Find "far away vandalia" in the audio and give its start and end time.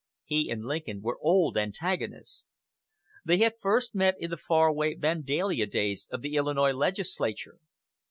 4.37-5.67